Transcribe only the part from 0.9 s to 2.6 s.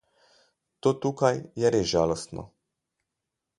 tukaj je res žalostno.